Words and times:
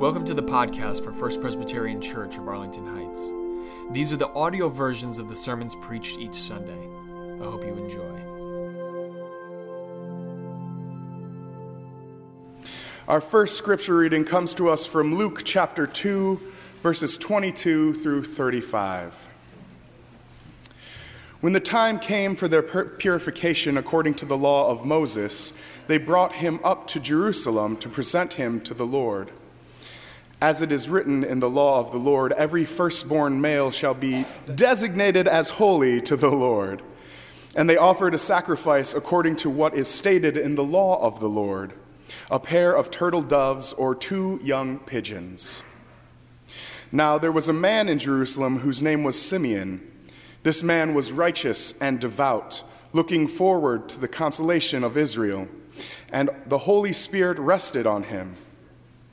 Welcome 0.00 0.24
to 0.24 0.32
the 0.32 0.42
podcast 0.42 1.04
for 1.04 1.12
First 1.12 1.42
Presbyterian 1.42 2.00
Church 2.00 2.38
of 2.38 2.48
Arlington 2.48 2.86
Heights. 2.86 3.20
These 3.92 4.14
are 4.14 4.16
the 4.16 4.30
audio 4.30 4.70
versions 4.70 5.18
of 5.18 5.28
the 5.28 5.36
sermons 5.36 5.74
preached 5.74 6.18
each 6.18 6.36
Sunday. 6.36 6.88
I 7.38 7.44
hope 7.44 7.62
you 7.62 7.74
enjoy. 7.74 8.22
Our 13.08 13.20
first 13.20 13.58
scripture 13.58 13.94
reading 13.94 14.24
comes 14.24 14.54
to 14.54 14.70
us 14.70 14.86
from 14.86 15.16
Luke 15.16 15.42
chapter 15.44 15.86
2, 15.86 16.40
verses 16.80 17.18
22 17.18 17.92
through 17.92 18.24
35. 18.24 19.26
When 21.42 21.52
the 21.52 21.60
time 21.60 21.98
came 21.98 22.36
for 22.36 22.48
their 22.48 22.62
purification 22.62 23.76
according 23.76 24.14
to 24.14 24.24
the 24.24 24.38
law 24.38 24.70
of 24.70 24.86
Moses, 24.86 25.52
they 25.88 25.98
brought 25.98 26.32
him 26.32 26.58
up 26.64 26.86
to 26.86 27.00
Jerusalem 27.00 27.76
to 27.76 27.90
present 27.90 28.32
him 28.32 28.62
to 28.62 28.72
the 28.72 28.86
Lord. 28.86 29.30
As 30.40 30.62
it 30.62 30.72
is 30.72 30.88
written 30.88 31.22
in 31.22 31.40
the 31.40 31.50
law 31.50 31.80
of 31.80 31.92
the 31.92 31.98
Lord, 31.98 32.32
every 32.32 32.64
firstborn 32.64 33.40
male 33.40 33.70
shall 33.70 33.94
be 33.94 34.24
designated 34.54 35.28
as 35.28 35.50
holy 35.50 36.00
to 36.02 36.16
the 36.16 36.30
Lord. 36.30 36.82
And 37.54 37.68
they 37.68 37.76
offered 37.76 38.14
a 38.14 38.18
sacrifice 38.18 38.94
according 38.94 39.36
to 39.36 39.50
what 39.50 39.74
is 39.74 39.88
stated 39.88 40.36
in 40.36 40.54
the 40.54 40.64
law 40.64 41.00
of 41.02 41.20
the 41.20 41.28
Lord 41.28 41.74
a 42.30 42.40
pair 42.40 42.74
of 42.74 42.90
turtle 42.90 43.22
doves 43.22 43.72
or 43.72 43.94
two 43.94 44.40
young 44.42 44.78
pigeons. 44.80 45.62
Now 46.92 47.18
there 47.18 47.32
was 47.32 47.48
a 47.48 47.52
man 47.52 47.88
in 47.88 47.98
Jerusalem 47.98 48.60
whose 48.60 48.82
name 48.82 49.04
was 49.04 49.20
Simeon. 49.20 49.80
This 50.42 50.62
man 50.62 50.94
was 50.94 51.12
righteous 51.12 51.72
and 51.80 52.00
devout, 52.00 52.62
looking 52.92 53.28
forward 53.28 53.88
to 53.90 54.00
the 54.00 54.08
consolation 54.08 54.82
of 54.82 54.96
Israel, 54.96 55.48
and 56.10 56.30
the 56.46 56.58
Holy 56.58 56.92
Spirit 56.92 57.38
rested 57.38 57.86
on 57.86 58.04
him. 58.04 58.36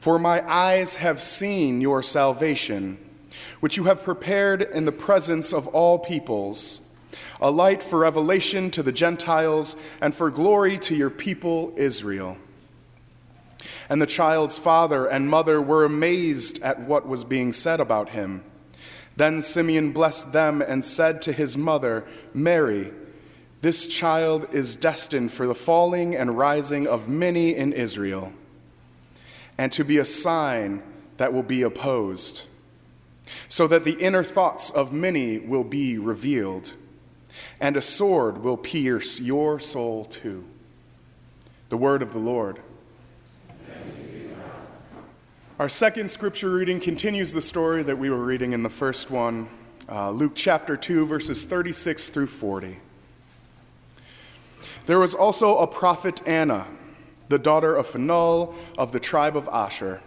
For 0.00 0.18
my 0.18 0.42
eyes 0.50 0.96
have 0.96 1.20
seen 1.20 1.82
your 1.82 2.02
salvation, 2.02 2.96
which 3.60 3.76
you 3.76 3.84
have 3.84 4.02
prepared 4.02 4.62
in 4.62 4.86
the 4.86 4.92
presence 4.92 5.52
of 5.52 5.68
all 5.68 5.98
peoples, 5.98 6.80
a 7.38 7.50
light 7.50 7.82
for 7.82 7.98
revelation 7.98 8.70
to 8.70 8.82
the 8.82 8.92
Gentiles 8.92 9.76
and 10.00 10.14
for 10.14 10.30
glory 10.30 10.78
to 10.78 10.94
your 10.94 11.10
people 11.10 11.74
Israel. 11.76 12.38
And 13.90 14.00
the 14.00 14.06
child's 14.06 14.56
father 14.56 15.06
and 15.06 15.28
mother 15.28 15.60
were 15.60 15.84
amazed 15.84 16.62
at 16.62 16.80
what 16.80 17.06
was 17.06 17.22
being 17.22 17.52
said 17.52 17.78
about 17.78 18.08
him. 18.08 18.42
Then 19.16 19.42
Simeon 19.42 19.92
blessed 19.92 20.32
them 20.32 20.62
and 20.62 20.82
said 20.82 21.20
to 21.22 21.32
his 21.34 21.58
mother, 21.58 22.06
Mary, 22.32 22.90
this 23.60 23.86
child 23.86 24.54
is 24.54 24.76
destined 24.76 25.30
for 25.30 25.46
the 25.46 25.54
falling 25.54 26.16
and 26.16 26.38
rising 26.38 26.86
of 26.86 27.06
many 27.06 27.54
in 27.54 27.74
Israel, 27.74 28.32
and 29.60 29.70
to 29.70 29.84
be 29.84 29.98
a 29.98 30.04
sign 30.06 30.82
that 31.18 31.34
will 31.34 31.42
be 31.42 31.60
opposed, 31.60 32.44
so 33.46 33.66
that 33.66 33.84
the 33.84 33.92
inner 33.92 34.24
thoughts 34.24 34.70
of 34.70 34.90
many 34.90 35.38
will 35.38 35.64
be 35.64 35.98
revealed, 35.98 36.72
and 37.60 37.76
a 37.76 37.82
sword 37.82 38.38
will 38.38 38.56
pierce 38.56 39.20
your 39.20 39.60
soul 39.60 40.06
too. 40.06 40.46
The 41.68 41.76
word 41.76 42.00
of 42.00 42.14
the 42.14 42.18
Lord. 42.18 42.60
Our 45.58 45.68
second 45.68 46.10
scripture 46.10 46.48
reading 46.48 46.80
continues 46.80 47.34
the 47.34 47.42
story 47.42 47.82
that 47.82 47.98
we 47.98 48.08
were 48.08 48.24
reading 48.24 48.54
in 48.54 48.62
the 48.62 48.70
first 48.70 49.10
one, 49.10 49.46
uh, 49.90 50.10
Luke 50.10 50.32
chapter 50.34 50.74
2, 50.74 51.04
verses 51.04 51.44
36 51.44 52.08
through 52.08 52.28
40. 52.28 52.78
There 54.86 54.98
was 54.98 55.14
also 55.14 55.58
a 55.58 55.66
prophet 55.66 56.26
Anna, 56.26 56.66
the 57.30 57.38
daughter 57.38 57.76
of 57.76 57.86
Phanuel 57.86 58.54
of 58.76 58.90
the 58.90 58.98
tribe 59.00 59.36
of 59.36 59.48
Asher. 59.48 60.02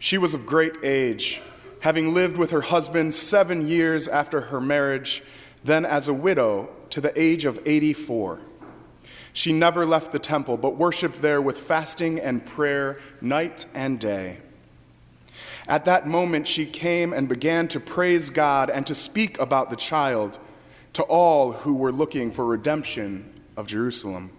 She 0.00 0.18
was 0.18 0.34
of 0.34 0.44
great 0.44 0.74
age, 0.82 1.40
having 1.80 2.12
lived 2.12 2.36
with 2.36 2.50
her 2.50 2.62
husband 2.62 3.14
seven 3.14 3.68
years 3.68 4.08
after 4.08 4.40
her 4.42 4.60
marriage, 4.60 5.22
then 5.62 5.86
as 5.86 6.08
a 6.08 6.12
widow 6.12 6.68
to 6.90 7.00
the 7.00 7.18
age 7.18 7.44
of 7.44 7.60
84. 7.64 8.40
She 9.32 9.52
never 9.52 9.86
left 9.86 10.10
the 10.10 10.18
temple, 10.18 10.56
but 10.56 10.76
worshiped 10.76 11.22
there 11.22 11.40
with 11.40 11.58
fasting 11.58 12.18
and 12.18 12.44
prayer 12.44 12.98
night 13.20 13.66
and 13.72 14.00
day. 14.00 14.38
At 15.68 15.84
that 15.84 16.08
moment, 16.08 16.48
she 16.48 16.66
came 16.66 17.12
and 17.12 17.28
began 17.28 17.68
to 17.68 17.78
praise 17.78 18.30
God 18.30 18.68
and 18.68 18.84
to 18.88 18.94
speak 18.96 19.38
about 19.38 19.70
the 19.70 19.76
child 19.76 20.38
to 20.94 21.04
all 21.04 21.52
who 21.52 21.74
were 21.74 21.92
looking 21.92 22.32
for 22.32 22.44
redemption 22.44 23.32
of 23.56 23.68
Jerusalem. 23.68 24.30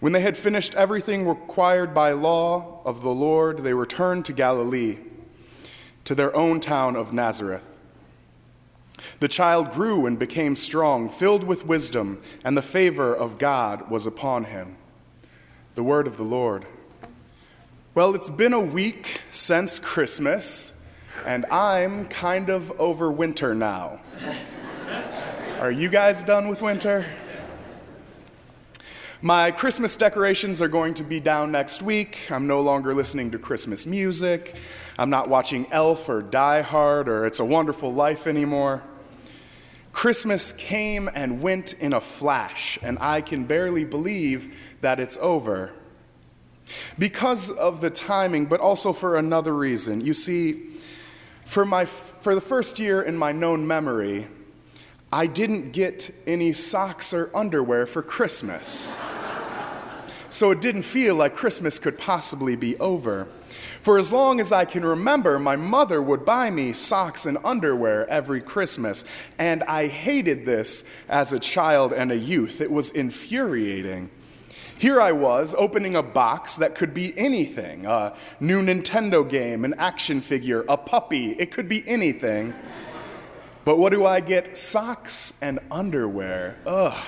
When 0.00 0.12
they 0.12 0.20
had 0.20 0.36
finished 0.36 0.74
everything 0.74 1.26
required 1.26 1.94
by 1.94 2.12
law 2.12 2.80
of 2.84 3.02
the 3.02 3.10
Lord, 3.14 3.58
they 3.58 3.74
returned 3.74 4.24
to 4.26 4.32
Galilee, 4.32 4.98
to 6.04 6.14
their 6.14 6.34
own 6.34 6.60
town 6.60 6.96
of 6.96 7.12
Nazareth. 7.12 7.78
The 9.20 9.28
child 9.28 9.72
grew 9.72 10.06
and 10.06 10.18
became 10.18 10.56
strong, 10.56 11.08
filled 11.08 11.44
with 11.44 11.66
wisdom, 11.66 12.20
and 12.44 12.56
the 12.56 12.62
favor 12.62 13.14
of 13.14 13.38
God 13.38 13.90
was 13.90 14.06
upon 14.06 14.44
him. 14.44 14.76
The 15.74 15.82
word 15.82 16.06
of 16.06 16.16
the 16.16 16.24
Lord. 16.24 16.66
Well, 17.94 18.14
it's 18.14 18.30
been 18.30 18.52
a 18.52 18.60
week 18.60 19.22
since 19.30 19.78
Christmas, 19.78 20.72
and 21.24 21.46
I'm 21.46 22.06
kind 22.06 22.50
of 22.50 22.72
over 22.80 23.10
winter 23.10 23.54
now. 23.54 24.00
Are 25.60 25.70
you 25.70 25.88
guys 25.88 26.24
done 26.24 26.48
with 26.48 26.60
winter? 26.60 27.06
My 29.24 29.52
Christmas 29.52 29.96
decorations 29.96 30.60
are 30.60 30.68
going 30.68 30.92
to 30.92 31.02
be 31.02 31.18
down 31.18 31.50
next 31.50 31.80
week. 31.80 32.30
I'm 32.30 32.46
no 32.46 32.60
longer 32.60 32.94
listening 32.94 33.30
to 33.30 33.38
Christmas 33.38 33.86
music. 33.86 34.54
I'm 34.98 35.08
not 35.08 35.30
watching 35.30 35.66
Elf 35.72 36.10
or 36.10 36.20
Die 36.20 36.60
Hard 36.60 37.08
or 37.08 37.24
It's 37.24 37.40
a 37.40 37.44
Wonderful 37.46 37.90
Life 37.90 38.26
anymore. 38.26 38.82
Christmas 39.94 40.52
came 40.52 41.08
and 41.14 41.40
went 41.40 41.72
in 41.72 41.94
a 41.94 42.02
flash, 42.02 42.78
and 42.82 42.98
I 43.00 43.22
can 43.22 43.44
barely 43.44 43.82
believe 43.82 44.60
that 44.82 45.00
it's 45.00 45.16
over. 45.22 45.72
Because 46.98 47.50
of 47.50 47.80
the 47.80 47.88
timing, 47.88 48.44
but 48.44 48.60
also 48.60 48.92
for 48.92 49.16
another 49.16 49.54
reason. 49.54 50.02
You 50.02 50.12
see, 50.12 50.64
for, 51.46 51.64
my, 51.64 51.86
for 51.86 52.34
the 52.34 52.42
first 52.42 52.78
year 52.78 53.00
in 53.00 53.16
my 53.16 53.32
known 53.32 53.66
memory, 53.66 54.28
I 55.10 55.28
didn't 55.28 55.70
get 55.70 56.14
any 56.26 56.52
socks 56.52 57.14
or 57.14 57.30
underwear 57.34 57.86
for 57.86 58.02
Christmas. 58.02 58.98
So 60.34 60.50
it 60.50 60.60
didn't 60.60 60.82
feel 60.82 61.14
like 61.14 61.36
Christmas 61.36 61.78
could 61.78 61.96
possibly 61.96 62.56
be 62.56 62.76
over. 62.78 63.28
For 63.80 63.98
as 63.98 64.12
long 64.12 64.40
as 64.40 64.50
I 64.50 64.64
can 64.64 64.84
remember, 64.84 65.38
my 65.38 65.54
mother 65.54 66.02
would 66.02 66.24
buy 66.24 66.50
me 66.50 66.72
socks 66.72 67.24
and 67.24 67.38
underwear 67.44 68.04
every 68.08 68.40
Christmas, 68.40 69.04
and 69.38 69.62
I 69.62 69.86
hated 69.86 70.44
this 70.44 70.82
as 71.08 71.32
a 71.32 71.38
child 71.38 71.92
and 71.92 72.10
a 72.10 72.16
youth. 72.16 72.60
It 72.60 72.72
was 72.72 72.90
infuriating. 72.90 74.10
Here 74.76 75.00
I 75.00 75.12
was 75.12 75.54
opening 75.56 75.94
a 75.94 76.02
box 76.02 76.56
that 76.56 76.74
could 76.74 76.92
be 76.92 77.16
anything 77.16 77.86
a 77.86 78.16
new 78.40 78.60
Nintendo 78.60 79.28
game, 79.28 79.64
an 79.64 79.74
action 79.74 80.20
figure, 80.20 80.64
a 80.68 80.76
puppy, 80.76 81.30
it 81.38 81.52
could 81.52 81.68
be 81.68 81.86
anything. 81.86 82.54
But 83.64 83.78
what 83.78 83.92
do 83.92 84.04
I 84.04 84.18
get? 84.18 84.58
Socks 84.58 85.34
and 85.40 85.60
underwear. 85.70 86.58
Ugh. 86.66 87.04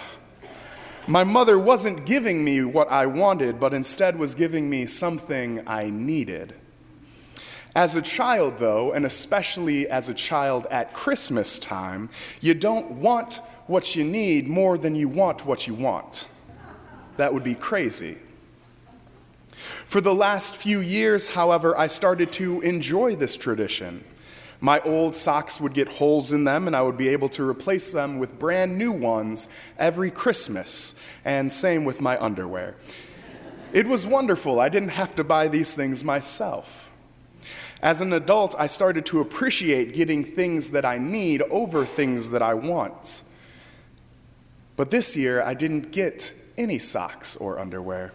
My 1.08 1.23
mother 1.23 1.56
wasn't 1.56 2.05
giving 2.05 2.44
me 2.44 2.62
what 2.62 2.91
I 2.91 3.06
wanted, 3.06 3.61
but 3.61 3.73
instead 3.73 4.19
was 4.19 4.35
giving 4.35 4.69
me 4.69 4.87
something 4.87 5.62
I 5.67 5.88
needed. 5.88 6.55
As 7.76 7.94
a 7.94 8.03
child, 8.03 8.58
though, 8.58 8.93
and 8.93 9.06
especially 9.06 9.88
as 9.88 10.08
a 10.08 10.14
child 10.14 10.67
at 10.70 10.94
Christmas 10.94 11.61
time, 11.61 12.11
you 12.41 12.55
don't 12.55 12.91
want 12.93 13.41
what 13.67 13.94
you 13.94 14.03
need 14.03 14.49
more 14.49 14.76
than 14.76 14.97
you 14.97 15.08
want 15.08 15.47
what 15.47 15.67
you 15.69 15.75
want. 15.75 16.26
That 17.19 17.32
would 17.32 17.44
be 17.44 17.55
crazy. 17.55 18.19
For 19.85 20.00
the 20.00 20.14
last 20.14 20.56
few 20.56 20.81
years, 20.81 21.29
however, 21.29 21.79
I 21.79 21.87
started 21.87 22.32
to 22.32 22.61
enjoy 22.62 23.14
this 23.14 23.37
tradition. 23.37 24.05
My 24.66 24.80
old 24.80 25.14
socks 25.14 25.60
would 25.60 25.74
get 25.74 25.86
holes 25.86 26.32
in 26.32 26.42
them, 26.42 26.66
and 26.66 26.74
I 26.74 26.82
would 26.82 26.96
be 26.96 27.06
able 27.10 27.28
to 27.28 27.48
replace 27.48 27.92
them 27.92 28.18
with 28.18 28.36
brand 28.36 28.76
new 28.76 28.90
ones 28.90 29.48
every 29.78 30.10
Christmas, 30.10 30.96
and 31.24 31.52
same 31.52 31.84
with 31.84 32.00
my 32.00 32.20
underwear. 32.20 32.74
It 33.72 33.86
was 33.86 34.08
wonderful. 34.08 34.58
I 34.58 34.68
didn't 34.68 34.88
have 34.88 35.14
to 35.14 35.22
buy 35.22 35.46
these 35.46 35.72
things 35.72 36.02
myself. 36.02 36.90
As 37.80 38.00
an 38.00 38.12
adult, 38.12 38.56
I 38.58 38.66
started 38.66 39.06
to 39.06 39.20
appreciate 39.20 39.94
getting 39.94 40.24
things 40.24 40.70
that 40.70 40.84
I 40.84 40.98
need 40.98 41.42
over 41.42 41.86
things 41.86 42.30
that 42.30 42.42
I 42.42 42.54
want. 42.54 43.22
But 44.74 44.90
this 44.90 45.16
year, 45.16 45.42
I 45.42 45.54
didn't 45.54 45.92
get 45.92 46.32
any 46.58 46.80
socks 46.80 47.36
or 47.36 47.60
underwear. 47.60 48.10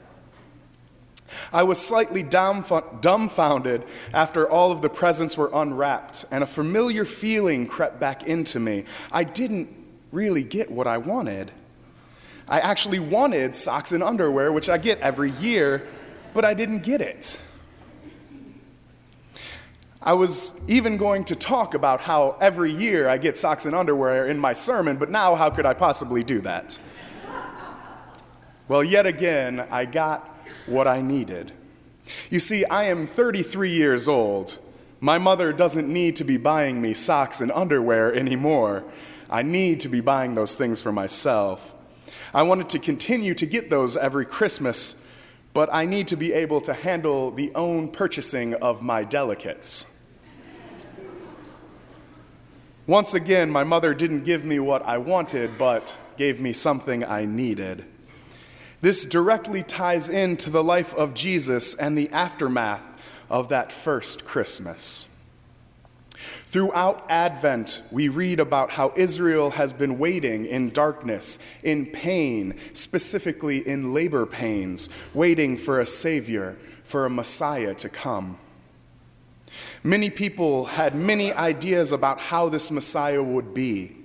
I 1.53 1.63
was 1.63 1.79
slightly 1.79 2.23
dumbfounded 2.23 3.83
after 4.13 4.49
all 4.49 4.71
of 4.71 4.81
the 4.81 4.89
presents 4.89 5.37
were 5.37 5.49
unwrapped, 5.53 6.25
and 6.31 6.43
a 6.43 6.47
familiar 6.47 7.05
feeling 7.05 7.67
crept 7.67 7.99
back 7.99 8.23
into 8.23 8.59
me. 8.59 8.85
I 9.11 9.23
didn't 9.23 9.69
really 10.11 10.43
get 10.43 10.69
what 10.69 10.87
I 10.87 10.97
wanted. 10.97 11.51
I 12.47 12.59
actually 12.59 12.99
wanted 12.99 13.55
socks 13.55 13.91
and 13.91 14.03
underwear, 14.03 14.51
which 14.51 14.69
I 14.69 14.77
get 14.77 14.99
every 14.99 15.31
year, 15.31 15.87
but 16.33 16.43
I 16.43 16.53
didn't 16.53 16.83
get 16.83 17.01
it. 17.01 17.39
I 20.03 20.13
was 20.13 20.59
even 20.67 20.97
going 20.97 21.25
to 21.25 21.35
talk 21.35 21.75
about 21.75 22.01
how 22.01 22.35
every 22.41 22.73
year 22.73 23.07
I 23.07 23.19
get 23.19 23.37
socks 23.37 23.67
and 23.67 23.75
underwear 23.75 24.25
in 24.25 24.39
my 24.39 24.51
sermon, 24.51 24.97
but 24.97 25.11
now 25.11 25.35
how 25.35 25.51
could 25.51 25.65
I 25.65 25.75
possibly 25.75 26.23
do 26.23 26.41
that? 26.41 26.79
Well, 28.67 28.83
yet 28.83 29.05
again, 29.05 29.59
I 29.69 29.85
got 29.85 30.30
what 30.71 30.87
I 30.87 31.01
needed. 31.01 31.51
You 32.29 32.39
see, 32.39 32.65
I 32.65 32.85
am 32.85 33.05
33 33.05 33.71
years 33.71 34.07
old. 34.07 34.57
My 34.99 35.17
mother 35.17 35.53
doesn't 35.53 35.91
need 35.91 36.15
to 36.17 36.23
be 36.23 36.37
buying 36.37 36.81
me 36.81 36.93
socks 36.93 37.41
and 37.41 37.51
underwear 37.51 38.13
anymore. 38.13 38.83
I 39.29 39.43
need 39.43 39.79
to 39.81 39.89
be 39.89 40.01
buying 40.01 40.35
those 40.35 40.55
things 40.55 40.81
for 40.81 40.91
myself. 40.91 41.73
I 42.33 42.43
wanted 42.43 42.69
to 42.69 42.79
continue 42.79 43.33
to 43.35 43.45
get 43.45 43.69
those 43.69 43.97
every 43.97 44.25
Christmas, 44.25 44.95
but 45.53 45.69
I 45.73 45.85
need 45.85 46.07
to 46.07 46.15
be 46.15 46.33
able 46.33 46.61
to 46.61 46.73
handle 46.73 47.31
the 47.31 47.53
own 47.55 47.89
purchasing 47.89 48.53
of 48.55 48.81
my 48.81 49.03
delicates. 49.03 49.85
Once 52.87 53.13
again, 53.13 53.49
my 53.49 53.63
mother 53.63 53.93
didn't 53.93 54.23
give 54.23 54.43
me 54.43 54.59
what 54.59 54.81
I 54.85 54.97
wanted, 54.97 55.57
but 55.57 55.97
gave 56.17 56.41
me 56.41 56.51
something 56.51 57.03
I 57.03 57.25
needed. 57.25 57.85
This 58.81 59.05
directly 59.05 59.61
ties 59.63 60.09
into 60.09 60.49
the 60.49 60.63
life 60.63 60.93
of 60.95 61.13
Jesus 61.13 61.75
and 61.75 61.97
the 61.97 62.09
aftermath 62.09 62.83
of 63.29 63.49
that 63.49 63.71
first 63.71 64.25
Christmas. 64.25 65.07
Throughout 66.51 67.05
Advent, 67.09 67.81
we 67.91 68.09
read 68.09 68.39
about 68.39 68.71
how 68.71 68.93
Israel 68.95 69.51
has 69.51 69.71
been 69.71 69.97
waiting 69.97 70.45
in 70.45 70.69
darkness, 70.69 71.39
in 71.63 71.85
pain, 71.85 72.55
specifically 72.73 73.65
in 73.67 73.93
labor 73.93 74.25
pains, 74.25 74.89
waiting 75.13 75.57
for 75.57 75.79
a 75.79 75.85
Savior, 75.85 76.57
for 76.83 77.05
a 77.05 77.09
Messiah 77.09 77.73
to 77.75 77.89
come. 77.89 78.37
Many 79.83 80.09
people 80.09 80.65
had 80.65 80.93
many 80.95 81.33
ideas 81.33 81.91
about 81.91 82.19
how 82.19 82.49
this 82.49 82.69
Messiah 82.69 83.23
would 83.23 83.53
be, 83.53 83.95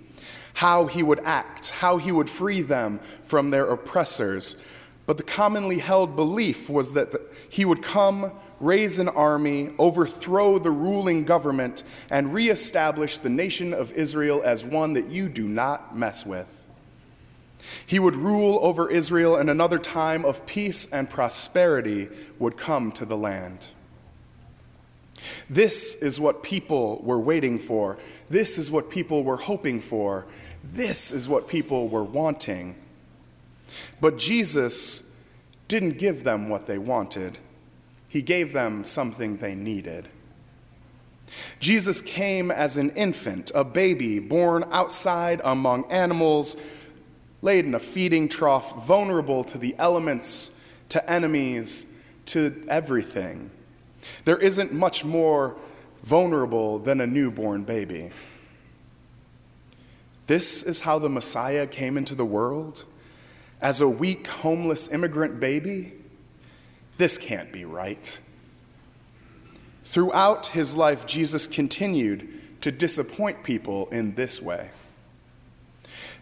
how 0.57 0.87
he 0.87 1.03
would 1.03 1.21
act, 1.21 1.69
how 1.69 1.99
he 1.99 2.11
would 2.11 2.31
free 2.31 2.63
them 2.63 2.99
from 3.23 3.51
their 3.51 3.67
oppressors. 3.67 4.57
But 5.05 5.19
the 5.19 5.23
commonly 5.23 5.79
held 5.79 6.17
belief 6.17 6.71
was 6.71 6.95
that 6.95 7.13
he 7.51 7.67
would 7.67 7.83
come, 7.83 8.33
raise 8.59 8.99
an 8.99 9.11
army, 9.11 9.75
overthrow 9.79 10.59
the 10.59 10.71
ruling 10.71 11.25
government, 11.25 11.83
and 12.09 12.33
reestablish 12.33 13.19
the 13.19 13.29
nation 13.29 13.75
of 13.75 13.93
Israel 13.93 14.41
as 14.43 14.65
one 14.65 14.95
that 14.95 15.11
you 15.11 15.29
do 15.29 15.47
not 15.47 15.95
mess 15.95 16.25
with. 16.25 16.65
He 17.85 17.99
would 17.99 18.17
rule 18.17 18.59
over 18.63 18.91
Israel, 18.91 19.37
and 19.37 19.51
another 19.51 19.79
time 19.79 20.25
of 20.25 20.47
peace 20.47 20.91
and 20.91 21.11
prosperity 21.11 22.09
would 22.39 22.57
come 22.57 22.93
to 22.93 23.05
the 23.05 23.17
land. 23.17 23.69
This 25.51 25.97
is 25.97 26.19
what 26.19 26.43
people 26.43 27.01
were 27.03 27.21
waiting 27.21 27.59
for. 27.59 27.99
This 28.31 28.59
is 28.59 28.71
what 28.71 28.91
people 28.91 29.23
were 29.23 29.37
hoping 29.37 29.81
for. 29.81 30.25
This 30.73 31.13
is 31.13 31.29
what 31.29 31.49
people 31.49 31.89
were 31.89 32.05
wanting. 32.05 32.77
But 34.01 34.19
Jesus 34.19 35.03
didn't 35.69 35.99
give 35.99 36.25
them 36.25 36.49
what 36.49 36.67
they 36.67 36.79
wanted, 36.79 37.39
He 38.09 38.23
gave 38.23 38.53
them 38.53 38.85
something 38.85 39.39
they 39.39 39.55
needed. 39.55 40.09
Jesus 41.59 42.01
came 42.01 42.51
as 42.51 42.77
an 42.77 42.91
infant, 42.91 43.51
a 43.55 43.65
baby 43.65 44.19
born 44.19 44.65
outside 44.71 45.41
among 45.45 45.91
animals, 45.91 46.57
laid 47.43 47.65
in 47.65 47.75
a 47.75 47.81
feeding 47.81 48.29
trough, 48.29 48.87
vulnerable 48.87 49.43
to 49.45 49.59
the 49.59 49.75
elements, 49.79 50.53
to 50.91 51.11
enemies, 51.11 51.87
to 52.27 52.65
everything. 52.69 53.51
There 54.25 54.39
isn't 54.39 54.73
much 54.73 55.05
more 55.05 55.57
vulnerable 56.03 56.79
than 56.79 57.01
a 57.01 57.07
newborn 57.07 57.65
baby. 57.65 58.11
This 60.27 60.63
is 60.63 60.81
how 60.81 60.99
the 60.99 61.09
Messiah 61.09 61.67
came 61.67 61.97
into 61.97 62.15
the 62.15 62.25
world 62.25 62.85
as 63.61 63.81
a 63.81 63.89
weak, 63.89 64.27
homeless 64.27 64.91
immigrant 64.91 65.41
baby. 65.41 65.93
This 66.99 67.17
can't 67.19 67.53
be 67.53 67.65
right. 67.65 68.19
Throughout 69.85 70.49
his 70.49 70.77
life, 70.77 71.07
Jesus 71.07 71.47
continued 71.47 72.29
to 72.63 72.73
disappoint 72.73 73.45
people 73.45 73.89
in 73.91 74.15
this 74.15 74.43
way. 74.43 74.71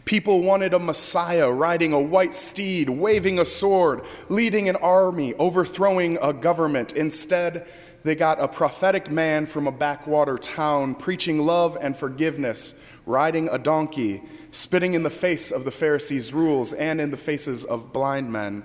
People 0.04 0.42
wanted 0.42 0.74
a 0.74 0.78
Messiah 0.78 1.50
riding 1.50 1.94
a 1.94 2.00
white 2.00 2.34
steed, 2.34 2.90
waving 2.90 3.38
a 3.38 3.44
sword, 3.44 4.02
leading 4.28 4.68
an 4.68 4.76
army, 4.76 5.32
overthrowing 5.34 6.18
a 6.20 6.34
government. 6.34 6.92
Instead, 6.92 7.66
they 8.02 8.14
got 8.14 8.38
a 8.38 8.46
prophetic 8.46 9.10
man 9.10 9.46
from 9.46 9.66
a 9.66 9.72
backwater 9.72 10.36
town 10.36 10.94
preaching 10.94 11.38
love 11.38 11.78
and 11.80 11.96
forgiveness, 11.96 12.74
riding 13.06 13.48
a 13.48 13.58
donkey, 13.58 14.22
spitting 14.50 14.94
in 14.94 15.02
the 15.02 15.10
face 15.10 15.50
of 15.50 15.64
the 15.64 15.70
Pharisees' 15.70 16.32
rules 16.32 16.72
and 16.72 17.00
in 17.00 17.10
the 17.10 17.16
faces 17.16 17.64
of 17.64 17.92
blind 17.92 18.32
men, 18.32 18.62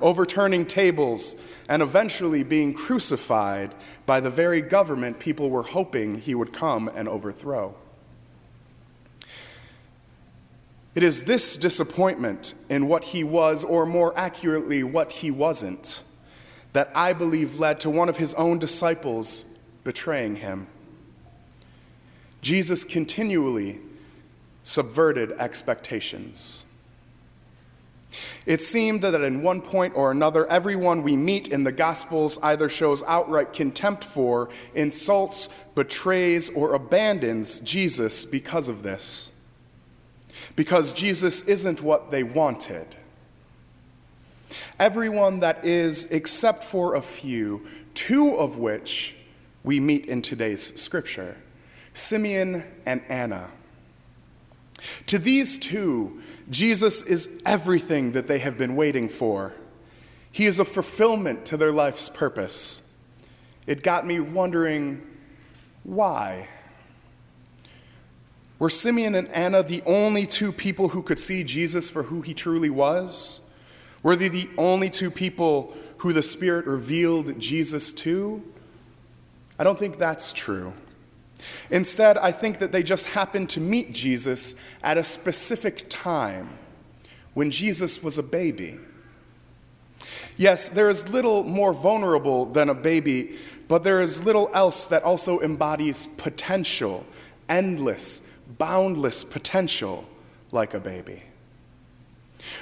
overturning 0.00 0.66
tables, 0.66 1.36
and 1.68 1.82
eventually 1.82 2.42
being 2.42 2.74
crucified 2.74 3.74
by 4.04 4.20
the 4.20 4.30
very 4.30 4.60
government 4.60 5.18
people 5.18 5.50
were 5.50 5.62
hoping 5.62 6.20
he 6.20 6.34
would 6.34 6.52
come 6.52 6.88
and 6.94 7.08
overthrow. 7.08 7.74
It 10.94 11.02
is 11.02 11.24
this 11.24 11.58
disappointment 11.58 12.54
in 12.70 12.88
what 12.88 13.04
he 13.04 13.22
was, 13.22 13.64
or 13.64 13.84
more 13.84 14.18
accurately, 14.18 14.82
what 14.82 15.12
he 15.12 15.30
wasn't, 15.30 16.02
that 16.72 16.90
I 16.94 17.12
believe 17.12 17.58
led 17.58 17.80
to 17.80 17.90
one 17.90 18.08
of 18.08 18.16
his 18.16 18.32
own 18.34 18.58
disciples 18.58 19.44
betraying 19.84 20.36
him. 20.36 20.66
Jesus 22.46 22.84
continually 22.84 23.80
subverted 24.62 25.32
expectations. 25.32 26.64
It 28.46 28.62
seemed 28.62 29.02
that 29.02 29.20
in 29.20 29.42
one 29.42 29.60
point 29.60 29.94
or 29.96 30.12
another, 30.12 30.46
everyone 30.46 31.02
we 31.02 31.16
meet 31.16 31.48
in 31.48 31.64
the 31.64 31.72
Gospels 31.72 32.38
either 32.44 32.68
shows 32.68 33.02
outright 33.02 33.52
contempt 33.52 34.04
for, 34.04 34.48
insults, 34.76 35.48
betrays, 35.74 36.48
or 36.50 36.74
abandons 36.74 37.58
Jesus 37.58 38.24
because 38.24 38.68
of 38.68 38.84
this 38.84 39.32
because 40.54 40.92
Jesus 40.92 41.42
isn't 41.42 41.82
what 41.82 42.12
they 42.12 42.22
wanted. 42.22 42.86
Everyone 44.78 45.40
that 45.40 45.64
is, 45.64 46.04
except 46.12 46.62
for 46.62 46.94
a 46.94 47.02
few, 47.02 47.66
two 47.94 48.36
of 48.36 48.56
which 48.56 49.16
we 49.64 49.80
meet 49.80 50.06
in 50.06 50.22
today's 50.22 50.80
scripture 50.80 51.36
Simeon 51.96 52.62
and 52.84 53.00
Anna. 53.08 53.48
To 55.06 55.18
these 55.18 55.56
two, 55.56 56.20
Jesus 56.50 57.02
is 57.02 57.28
everything 57.46 58.12
that 58.12 58.26
they 58.26 58.38
have 58.38 58.58
been 58.58 58.76
waiting 58.76 59.08
for. 59.08 59.54
He 60.30 60.44
is 60.44 60.60
a 60.60 60.64
fulfillment 60.64 61.46
to 61.46 61.56
their 61.56 61.72
life's 61.72 62.10
purpose. 62.10 62.82
It 63.66 63.82
got 63.82 64.06
me 64.06 64.20
wondering 64.20 65.06
why? 65.84 66.48
Were 68.58 68.70
Simeon 68.70 69.14
and 69.14 69.28
Anna 69.28 69.62
the 69.62 69.82
only 69.86 70.26
two 70.26 70.52
people 70.52 70.88
who 70.88 71.02
could 71.02 71.18
see 71.18 71.44
Jesus 71.44 71.88
for 71.88 72.04
who 72.04 72.20
he 72.20 72.34
truly 72.34 72.70
was? 72.70 73.40
Were 74.02 74.16
they 74.16 74.28
the 74.28 74.50
only 74.58 74.90
two 74.90 75.10
people 75.10 75.74
who 75.98 76.12
the 76.12 76.22
Spirit 76.22 76.66
revealed 76.66 77.40
Jesus 77.40 77.92
to? 77.92 78.42
I 79.58 79.64
don't 79.64 79.78
think 79.78 79.98
that's 79.98 80.32
true. 80.32 80.74
Instead, 81.70 82.18
I 82.18 82.32
think 82.32 82.58
that 82.58 82.72
they 82.72 82.82
just 82.82 83.06
happened 83.06 83.50
to 83.50 83.60
meet 83.60 83.92
Jesus 83.92 84.54
at 84.82 84.96
a 84.96 85.04
specific 85.04 85.86
time 85.88 86.50
when 87.34 87.50
Jesus 87.50 88.02
was 88.02 88.18
a 88.18 88.22
baby. 88.22 88.78
Yes, 90.36 90.68
there 90.68 90.88
is 90.88 91.08
little 91.08 91.44
more 91.44 91.72
vulnerable 91.72 92.46
than 92.46 92.68
a 92.68 92.74
baby, 92.74 93.36
but 93.68 93.82
there 93.82 94.00
is 94.00 94.24
little 94.24 94.50
else 94.54 94.86
that 94.88 95.02
also 95.02 95.40
embodies 95.40 96.06
potential, 96.18 97.04
endless, 97.48 98.22
boundless 98.58 99.24
potential 99.24 100.04
like 100.52 100.74
a 100.74 100.80
baby. 100.80 101.22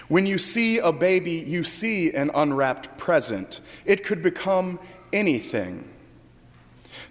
When 0.08 0.26
you 0.26 0.38
see 0.38 0.78
a 0.78 0.92
baby, 0.92 1.44
you 1.46 1.64
see 1.64 2.12
an 2.12 2.30
unwrapped 2.34 2.96
present. 2.96 3.60
It 3.84 4.04
could 4.04 4.22
become 4.22 4.78
anything. 5.12 5.88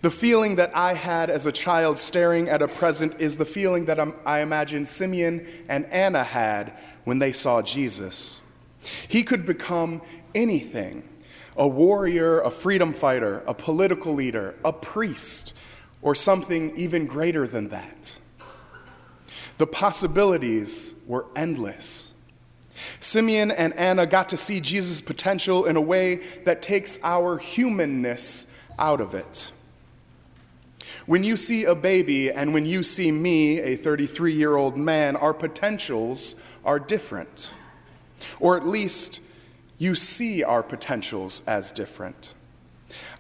The 0.02 0.12
feeling 0.12 0.56
that 0.58 0.76
I 0.76 0.94
had 0.94 1.30
as 1.30 1.46
a 1.46 1.52
child 1.52 1.98
staring 1.98 2.50
at 2.50 2.62
a 2.62 2.68
present 2.68 3.20
is 3.20 3.38
the 3.38 3.46
feeling 3.46 3.86
that 3.86 4.00
I 4.26 4.40
imagine 4.42 4.86
Simeon 4.86 5.48
and 5.70 5.86
Anna 5.88 6.24
had 6.24 6.74
when 7.04 7.20
they 7.20 7.32
saw 7.32 7.62
Jesus. 7.62 8.42
He 9.08 9.24
could 9.24 9.46
become 9.46 10.02
anything 10.36 11.08
a 11.56 11.68
warrior, 11.68 12.42
a 12.42 12.50
freedom 12.50 12.94
fighter, 12.94 13.44
a 13.46 13.54
political 13.54 14.14
leader, 14.14 14.56
a 14.66 14.74
priest, 14.74 15.54
or 16.02 16.16
something 16.16 16.76
even 16.76 17.06
greater 17.06 17.48
than 17.48 17.70
that. 17.70 18.18
The 19.60 19.68
possibilities 19.68 20.96
were 21.06 21.26
endless. 21.36 22.12
Simeon 23.00 23.52
and 23.52 23.74
Anna 23.76 24.06
got 24.06 24.30
to 24.30 24.38
see 24.38 24.60
Jesus' 24.60 25.00
potential 25.00 25.66
in 25.66 25.76
a 25.76 25.82
way 25.82 26.16
that 26.44 26.62
takes 26.62 26.98
our 27.04 27.38
humanness 27.38 28.48
out 28.80 29.00
of 29.00 29.14
it. 29.14 29.52
When 31.06 31.24
you 31.24 31.36
see 31.36 31.66
a 31.66 31.76
baby 31.76 32.32
and 32.32 32.54
when 32.54 32.66
you 32.66 32.82
see 32.82 33.12
me, 33.12 33.60
a 33.60 33.76
33 33.76 34.34
year 34.34 34.56
old 34.56 34.78
man, 34.78 35.16
our 35.16 35.34
potentials 35.34 36.36
are 36.64 36.80
different. 36.80 37.52
Or 38.40 38.56
at 38.56 38.66
least 38.66 39.20
you 39.78 39.96
see 39.96 40.44
our 40.44 40.64
potentials 40.64 41.42
as 41.46 41.72
different. 41.72 42.34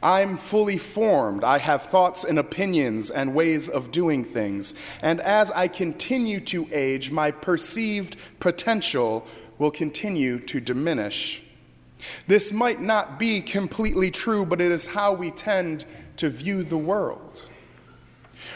I'm 0.01 0.37
fully 0.37 0.77
formed. 0.77 1.43
I 1.43 1.57
have 1.57 1.83
thoughts 1.83 2.23
and 2.23 2.39
opinions 2.39 3.09
and 3.09 3.35
ways 3.35 3.69
of 3.69 3.91
doing 3.91 4.23
things. 4.23 4.73
And 5.01 5.19
as 5.19 5.51
I 5.51 5.67
continue 5.67 6.39
to 6.41 6.67
age, 6.71 7.11
my 7.11 7.31
perceived 7.31 8.15
potential 8.39 9.27
will 9.57 9.71
continue 9.71 10.39
to 10.39 10.59
diminish. 10.59 11.41
This 12.27 12.51
might 12.51 12.81
not 12.81 13.17
be 13.17 13.41
completely 13.41 14.11
true, 14.11 14.45
but 14.45 14.61
it 14.61 14.71
is 14.71 14.87
how 14.87 15.13
we 15.13 15.31
tend 15.31 15.85
to 16.17 16.29
view 16.29 16.63
the 16.63 16.77
world. 16.77 17.45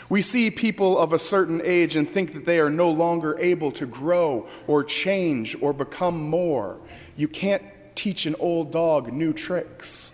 We 0.10 0.22
see 0.22 0.52
people 0.52 0.98
of 0.98 1.14
a 1.14 1.20
certain 1.20 1.62
age 1.64 1.96
and 1.96 2.10
think 2.10 2.34
that 2.34 2.46
they 2.46 2.60
are 2.60 2.70
no 2.70 2.90
longer 2.90 3.38
able 3.40 3.72
to 3.74 3.86
grow 3.86 4.48
or 4.68 4.84
change 4.84 5.56
or 5.62 5.74
become 5.74 6.22
more. 6.22 6.78
You 7.16 7.28
can't 7.28 7.64
teach 7.96 8.26
an 8.26 8.36
old 8.40 8.72
dog 8.72 9.12
new 9.12 9.34
tricks. 9.34 10.12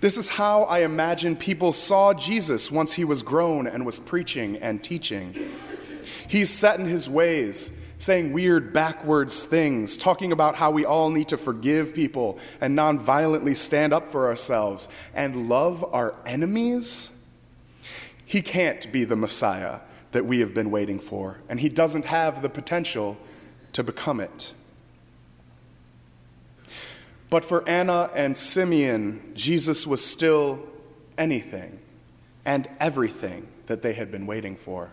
This 0.00 0.18
is 0.18 0.28
how 0.28 0.62
I 0.64 0.80
imagine 0.80 1.36
people 1.36 1.72
saw 1.72 2.12
Jesus 2.12 2.70
once 2.70 2.92
he 2.92 3.04
was 3.04 3.22
grown 3.22 3.66
and 3.66 3.86
was 3.86 3.98
preaching 3.98 4.56
and 4.58 4.82
teaching. 4.82 5.50
He's 6.28 6.50
set 6.50 6.78
in 6.78 6.86
his 6.86 7.08
ways, 7.08 7.72
saying 7.98 8.32
weird 8.32 8.72
backwards 8.72 9.44
things, 9.44 9.96
talking 9.96 10.32
about 10.32 10.56
how 10.56 10.70
we 10.70 10.84
all 10.84 11.10
need 11.10 11.28
to 11.28 11.36
forgive 11.36 11.94
people 11.94 12.38
and 12.60 12.76
nonviolently 12.76 13.56
stand 13.56 13.92
up 13.92 14.10
for 14.10 14.26
ourselves 14.26 14.88
and 15.14 15.48
love 15.48 15.84
our 15.94 16.14
enemies. 16.26 17.10
He 18.32 18.40
can't 18.40 18.90
be 18.90 19.04
the 19.04 19.14
Messiah 19.14 19.80
that 20.12 20.24
we 20.24 20.40
have 20.40 20.54
been 20.54 20.70
waiting 20.70 20.98
for, 20.98 21.36
and 21.50 21.60
he 21.60 21.68
doesn't 21.68 22.06
have 22.06 22.40
the 22.40 22.48
potential 22.48 23.18
to 23.74 23.84
become 23.84 24.20
it. 24.20 24.54
But 27.28 27.44
for 27.44 27.62
Anna 27.68 28.08
and 28.14 28.34
Simeon, 28.34 29.34
Jesus 29.34 29.86
was 29.86 30.02
still 30.02 30.66
anything 31.18 31.78
and 32.46 32.70
everything 32.80 33.48
that 33.66 33.82
they 33.82 33.92
had 33.92 34.10
been 34.10 34.26
waiting 34.26 34.56
for. 34.56 34.92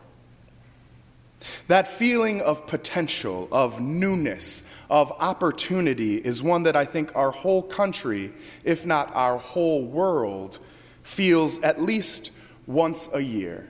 That 1.69 1.88
feeling 1.88 2.41
of 2.41 2.67
potential, 2.67 3.48
of 3.53 3.79
newness, 3.79 4.65
of 4.89 5.13
opportunity 5.13 6.17
is 6.17 6.43
one 6.43 6.63
that 6.63 6.75
I 6.75 6.84
think 6.84 7.15
our 7.15 7.31
whole 7.31 7.63
country, 7.63 8.34
if 8.65 8.86
not 8.86 9.15
our 9.15 9.38
whole 9.38 9.86
world, 9.86 10.60
feels 11.03 11.58
at 11.60 11.81
least 11.81 12.31
once 12.70 13.10
a 13.14 13.20
year. 13.20 13.68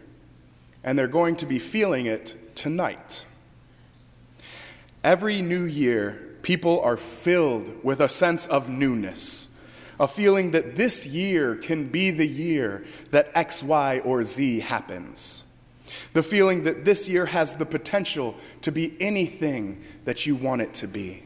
And 0.84 1.00
they're 1.00 1.08
going 1.08 1.38
to 1.38 1.46
be 1.46 1.58
feeling 1.58 2.06
it 2.06 2.56
tonight. 2.56 3.26
Every 5.04 5.42
new 5.42 5.64
year, 5.64 6.38
people 6.42 6.82
are 6.82 6.98
filled 6.98 7.84
with 7.84 8.02
a 8.02 8.10
sense 8.10 8.46
of 8.46 8.70
newness, 8.70 9.48
a 10.00 10.08
feeling 10.08 10.52
that 10.52 10.76
this 10.76 11.08
year 11.08 11.56
can 11.56 11.88
be 11.88 12.12
the 12.12 12.28
year 12.28 12.86
that 13.12 13.32
X, 13.34 13.64
Y, 13.64 14.00
or 14.00 14.24
Z 14.24 14.60
happens. 14.60 15.46
The 16.14 16.24
feeling 16.24 16.64
that 16.66 16.86
this 16.86 17.08
year 17.08 17.26
has 17.26 17.56
the 17.56 17.66
potential 17.66 18.36
to 18.62 18.72
be 18.72 18.96
anything 19.00 19.82
that 20.04 20.26
you 20.26 20.36
want 20.36 20.62
it 20.62 20.74
to 20.76 20.88
be. 20.88 21.24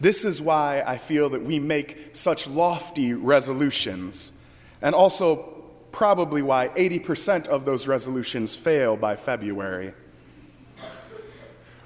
This 0.00 0.24
is 0.24 0.40
why 0.40 0.82
I 0.86 0.98
feel 0.98 1.30
that 1.30 1.42
we 1.42 1.58
make 1.58 2.10
such 2.14 2.46
lofty 2.46 3.12
resolutions, 3.14 4.32
and 4.80 4.94
also 4.94 5.61
probably 5.92 6.42
why 6.42 6.68
80% 6.68 7.46
of 7.46 7.64
those 7.64 7.86
resolutions 7.86 8.56
fail 8.56 8.96
by 8.96 9.14
February. 9.14 9.92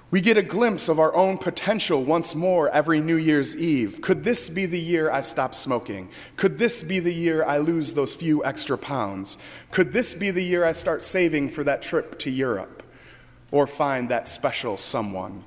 We 0.09 0.21
get 0.21 0.37
a 0.37 0.43
glimpse 0.43 0.89
of 0.89 1.01
our 1.01 1.15
own 1.17 1.37
potential 1.37 2.05
once 2.05 2.35
more 2.35 2.69
every 2.69 3.01
New 3.01 3.17
Year's 3.17 3.57
Eve. 3.57 4.01
Could 4.01 4.23
this 4.23 4.49
be 4.49 4.65
the 4.65 4.79
year 4.79 5.11
I 5.11 5.21
stop 5.21 5.53
smoking? 5.53 6.09
Could 6.37 6.59
this 6.59 6.85
be 6.85 7.01
the 7.01 7.13
year 7.13 7.45
I 7.45 7.59
lose 7.59 7.95
those 7.95 8.15
few 8.15 8.45
extra 8.45 8.79
pounds? 8.79 9.37
Could 9.73 9.93
this 9.93 10.15
be 10.15 10.31
the 10.31 10.45
year 10.45 10.65
I 10.65 10.73
start 10.73 11.03
saving 11.03 11.49
for 11.49 11.65
that 11.65 11.83
trip 11.83 12.21
to 12.21 12.31
Europe 12.31 12.85
or 13.51 13.67
find 13.67 14.09
that 14.09 14.29
special 14.29 14.77
someone? 14.77 15.43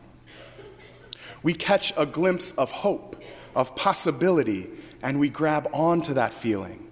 We 1.41 1.53
catch 1.53 1.93
a 1.95 2.05
glimpse 2.05 2.51
of 2.51 2.69
hope, 2.69 3.15
of 3.55 3.77
possibility, 3.77 4.69
and 5.01 5.21
we 5.21 5.29
grab 5.29 5.69
onto 5.71 6.13
that 6.15 6.33
feeling 6.33 6.88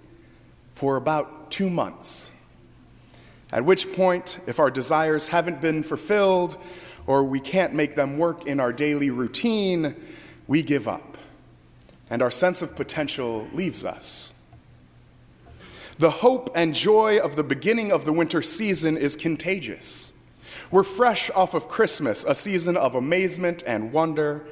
for 0.78 0.94
about 0.94 1.50
two 1.50 1.68
months. 1.68 2.30
At 3.50 3.64
which 3.64 3.92
point, 3.94 4.38
if 4.46 4.60
our 4.60 4.70
desires 4.70 5.26
haven't 5.26 5.60
been 5.60 5.82
fulfilled, 5.82 6.56
or 7.04 7.24
we 7.24 7.40
can't 7.40 7.74
make 7.74 7.96
them 7.96 8.16
work 8.16 8.46
in 8.46 8.60
our 8.60 8.72
daily 8.72 9.10
routine, 9.10 9.96
we 10.46 10.62
give 10.62 10.86
up. 10.86 11.18
And 12.10 12.22
our 12.22 12.30
sense 12.30 12.62
of 12.62 12.76
potential 12.76 13.48
leaves 13.52 13.84
us. 13.84 14.32
The 15.98 16.10
hope 16.10 16.52
and 16.54 16.72
joy 16.72 17.18
of 17.18 17.34
the 17.34 17.42
beginning 17.42 17.90
of 17.90 18.04
the 18.04 18.12
winter 18.12 18.40
season 18.40 18.96
is 18.96 19.16
contagious. 19.16 20.12
We're 20.70 20.84
fresh 20.84 21.28
off 21.30 21.54
of 21.54 21.68
Christmas, 21.68 22.24
a 22.24 22.36
season 22.36 22.76
of 22.76 22.94
amazement 22.94 23.64
and 23.66 23.92
wonder. 23.92 24.46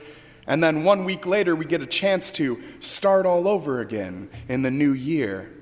And 0.49 0.61
then 0.61 0.83
one 0.83 1.05
week 1.05 1.25
later, 1.25 1.55
we 1.55 1.67
get 1.67 1.83
a 1.83 1.87
chance 1.87 2.33
to 2.33 2.61
start 2.81 3.27
all 3.27 3.47
over 3.47 3.79
again 3.79 4.29
in 4.49 4.63
the 4.63 4.73
new 4.73 4.93
year. 4.93 5.53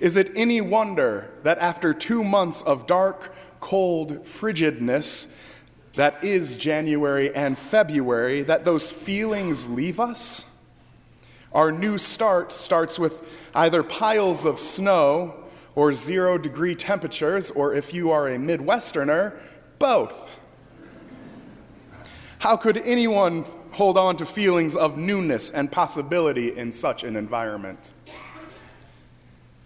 Is 0.00 0.16
it 0.16 0.30
any 0.34 0.60
wonder 0.60 1.30
that 1.42 1.58
after 1.58 1.94
two 1.94 2.22
months 2.22 2.62
of 2.62 2.86
dark, 2.86 3.34
cold 3.60 4.26
frigidness, 4.26 5.28
that 5.96 6.22
is 6.24 6.56
January 6.56 7.34
and 7.34 7.56
February, 7.56 8.42
that 8.42 8.64
those 8.64 8.90
feelings 8.90 9.68
leave 9.68 10.00
us. 10.00 10.46
Our 11.52 11.70
new 11.70 11.98
start 11.98 12.50
starts 12.50 12.98
with 12.98 13.22
either 13.54 13.82
piles 13.82 14.44
of 14.44 14.58
snow 14.58 15.34
or 15.74 15.92
zero 15.92 16.38
degree 16.38 16.74
temperatures, 16.74 17.50
or 17.50 17.74
if 17.74 17.92
you 17.92 18.10
are 18.10 18.28
a 18.28 18.36
Midwesterner, 18.36 19.38
both. 19.78 20.36
How 22.38 22.56
could 22.56 22.78
anyone 22.78 23.44
hold 23.72 23.96
on 23.96 24.16
to 24.16 24.26
feelings 24.26 24.74
of 24.76 24.96
newness 24.96 25.50
and 25.50 25.70
possibility 25.70 26.56
in 26.56 26.72
such 26.72 27.04
an 27.04 27.16
environment? 27.16 27.92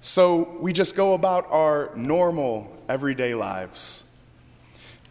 So 0.06 0.56
we 0.60 0.72
just 0.72 0.94
go 0.94 1.14
about 1.14 1.50
our 1.50 1.90
normal, 1.96 2.72
everyday 2.88 3.34
lives 3.34 4.04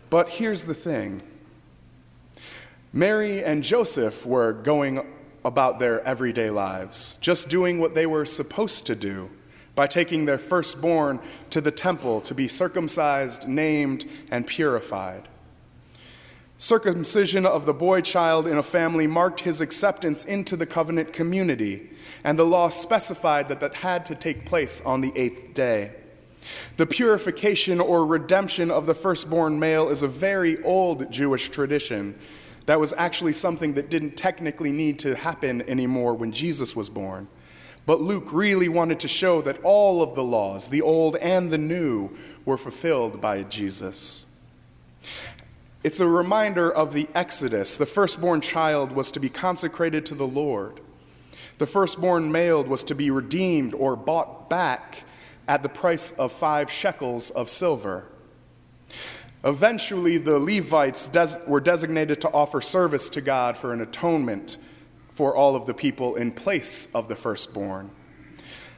but 0.09 0.29
here's 0.29 0.63
the 0.63 0.73
thing 0.73 1.21
Mary 2.93 3.43
and 3.43 3.63
Joseph 3.63 4.25
were 4.25 4.53
going 4.53 5.05
about 5.43 5.77
their 5.77 6.01
everyday 6.07 6.49
lives, 6.49 7.17
just 7.19 7.49
doing 7.49 7.79
what 7.79 7.95
they 7.95 8.05
were 8.05 8.25
supposed 8.25 8.85
to 8.85 8.95
do 8.95 9.29
by 9.75 9.87
taking 9.87 10.23
their 10.23 10.37
firstborn 10.37 11.19
to 11.49 11.59
the 11.59 11.69
temple 11.69 12.21
to 12.21 12.33
be 12.33 12.47
circumcised, 12.47 13.45
named, 13.45 14.05
and 14.31 14.47
purified. 14.47 15.27
Circumcision 16.57 17.45
of 17.45 17.65
the 17.65 17.73
boy 17.73 17.99
child 17.99 18.47
in 18.47 18.57
a 18.57 18.63
family 18.63 19.07
marked 19.07 19.41
his 19.41 19.59
acceptance 19.59 20.23
into 20.23 20.55
the 20.55 20.65
covenant 20.65 21.11
community, 21.11 21.89
and 22.23 22.39
the 22.39 22.45
law 22.45 22.69
specified 22.69 23.49
that 23.49 23.59
that 23.59 23.75
had 23.75 24.05
to 24.05 24.15
take 24.15 24.45
place 24.45 24.81
on 24.81 25.01
the 25.01 25.11
eighth 25.15 25.53
day. 25.53 25.91
The 26.77 26.85
purification 26.85 27.81
or 27.81 28.05
redemption 28.05 28.71
of 28.71 28.85
the 28.85 28.95
firstborn 28.95 29.59
male 29.59 29.89
is 29.89 30.01
a 30.01 30.07
very 30.07 30.61
old 30.63 31.11
Jewish 31.11 31.49
tradition 31.49 32.17
that 32.67 32.79
was 32.79 32.93
actually 32.93 33.33
something 33.33 33.73
that 33.73 33.89
didn't 33.89 34.15
technically 34.15 34.71
need 34.71 34.97
to 34.99 35.15
happen 35.15 35.61
anymore 35.63 36.13
when 36.13 36.31
Jesus 36.31 36.75
was 36.75 36.89
born. 36.89 37.27
But 37.85 38.01
Luke 38.01 38.29
really 38.31 38.69
wanted 38.69 38.99
to 39.01 39.07
show 39.07 39.41
that 39.43 39.61
all 39.61 40.01
of 40.01 40.15
the 40.15 40.23
laws, 40.23 40.69
the 40.69 40.81
old 40.81 41.17
and 41.17 41.51
the 41.51 41.57
new, 41.57 42.15
were 42.43 42.57
fulfilled 42.57 43.21
by 43.21 43.43
Jesus. 43.43 44.25
It's 45.85 45.99
a 45.99 46.07
reminder 46.07 46.71
of 46.71 46.93
the 46.93 47.07
Exodus. 47.13 47.77
The 47.77 47.85
firstborn 47.85 48.41
child 48.41 48.91
was 48.91 49.11
to 49.11 49.19
be 49.19 49.29
consecrated 49.29 50.03
to 50.07 50.15
the 50.15 50.25
Lord. 50.25 50.79
The 51.59 51.67
firstborn 51.67 52.31
male 52.31 52.63
was 52.63 52.83
to 52.85 52.95
be 52.95 53.11
redeemed 53.11 53.75
or 53.75 53.95
bought 53.95 54.49
back 54.49 55.03
at 55.47 55.61
the 55.61 55.69
price 55.69 56.09
of 56.09 56.31
five 56.31 56.71
shekels 56.71 57.29
of 57.29 57.51
silver. 57.51 58.05
Eventually, 59.43 60.17
the 60.17 60.39
Levites 60.39 61.07
des- 61.07 61.39
were 61.45 61.61
designated 61.61 62.19
to 62.21 62.31
offer 62.31 62.61
service 62.61 63.07
to 63.09 63.21
God 63.21 63.55
for 63.55 63.71
an 63.71 63.79
atonement 63.79 64.57
for 65.11 65.35
all 65.35 65.55
of 65.55 65.67
the 65.67 65.73
people 65.75 66.15
in 66.15 66.31
place 66.31 66.87
of 66.95 67.09
the 67.09 67.15
firstborn. 67.15 67.91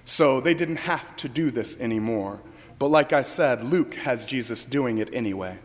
So 0.04 0.42
they 0.42 0.54
didn't 0.54 0.80
have 0.80 1.16
to 1.16 1.30
do 1.30 1.52
this 1.52 1.80
anymore. 1.80 2.42
But 2.78 2.90
like 2.90 3.14
I 3.14 3.22
said, 3.22 3.64
Luke 3.64 3.94
has 3.94 4.26
Jesus 4.26 4.66
doing 4.66 4.98
it 4.98 5.10
anyway. 5.14 5.60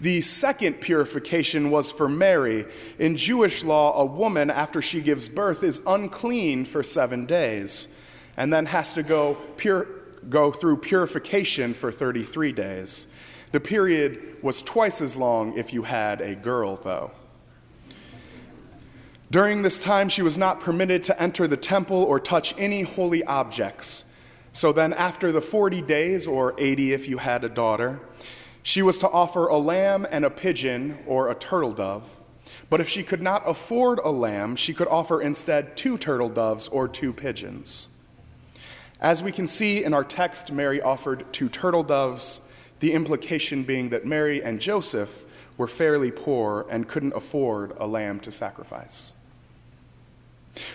The 0.00 0.20
second 0.20 0.80
purification 0.80 1.70
was 1.70 1.90
for 1.90 2.08
Mary. 2.08 2.66
In 2.98 3.16
Jewish 3.16 3.64
law, 3.64 4.00
a 4.00 4.04
woman, 4.04 4.50
after 4.50 4.82
she 4.82 5.00
gives 5.00 5.28
birth, 5.28 5.62
is 5.62 5.82
unclean 5.86 6.64
for 6.64 6.82
seven 6.82 7.26
days 7.26 7.88
and 8.36 8.52
then 8.52 8.66
has 8.66 8.92
to 8.92 9.02
go, 9.02 9.38
go 10.28 10.52
through 10.52 10.78
purification 10.78 11.74
for 11.74 11.90
33 11.90 12.52
days. 12.52 13.06
The 13.52 13.60
period 13.60 14.36
was 14.42 14.62
twice 14.62 15.00
as 15.00 15.16
long 15.16 15.56
if 15.56 15.72
you 15.72 15.84
had 15.84 16.20
a 16.20 16.34
girl, 16.34 16.76
though. 16.76 17.12
During 19.30 19.62
this 19.62 19.78
time, 19.78 20.08
she 20.08 20.22
was 20.22 20.38
not 20.38 20.60
permitted 20.60 21.02
to 21.04 21.20
enter 21.20 21.48
the 21.48 21.56
temple 21.56 22.02
or 22.02 22.20
touch 22.20 22.54
any 22.58 22.82
holy 22.82 23.24
objects. 23.24 24.04
So 24.52 24.72
then, 24.72 24.92
after 24.92 25.32
the 25.32 25.40
40 25.40 25.82
days, 25.82 26.26
or 26.26 26.54
80 26.58 26.92
if 26.92 27.08
you 27.08 27.18
had 27.18 27.44
a 27.44 27.48
daughter, 27.48 28.00
she 28.66 28.82
was 28.82 28.98
to 28.98 29.08
offer 29.08 29.46
a 29.46 29.58
lamb 29.58 30.04
and 30.10 30.24
a 30.24 30.28
pigeon 30.28 30.98
or 31.06 31.30
a 31.30 31.36
turtle 31.36 31.70
dove. 31.70 32.20
But 32.68 32.80
if 32.80 32.88
she 32.88 33.04
could 33.04 33.22
not 33.22 33.48
afford 33.48 34.00
a 34.00 34.10
lamb, 34.10 34.56
she 34.56 34.74
could 34.74 34.88
offer 34.88 35.22
instead 35.22 35.76
two 35.76 35.96
turtle 35.96 36.28
doves 36.28 36.66
or 36.66 36.88
two 36.88 37.12
pigeons. 37.12 37.86
As 39.00 39.22
we 39.22 39.30
can 39.30 39.46
see 39.46 39.84
in 39.84 39.94
our 39.94 40.02
text, 40.02 40.50
Mary 40.50 40.82
offered 40.82 41.32
two 41.32 41.48
turtle 41.48 41.84
doves, 41.84 42.40
the 42.80 42.92
implication 42.92 43.62
being 43.62 43.90
that 43.90 44.04
Mary 44.04 44.42
and 44.42 44.60
Joseph 44.60 45.24
were 45.56 45.68
fairly 45.68 46.10
poor 46.10 46.66
and 46.68 46.88
couldn't 46.88 47.14
afford 47.14 47.72
a 47.78 47.86
lamb 47.86 48.18
to 48.18 48.32
sacrifice. 48.32 49.12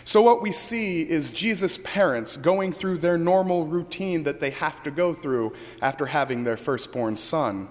So, 0.05 0.21
what 0.21 0.41
we 0.41 0.53
see 0.53 1.01
is 1.01 1.29
Jesus' 1.29 1.77
parents 1.83 2.38
going 2.38 2.71
through 2.71 3.00
their 3.00 3.17
normal 3.17 3.65
routine 3.65 4.24
that 4.24 4.39
they 4.39 4.51
have 4.51 4.81
to 4.83 4.91
go 4.91 5.13
through 5.13 5.51
after 5.81 6.05
having 6.05 6.45
their 6.45 6.55
firstborn 6.55 7.17
son. 7.17 7.67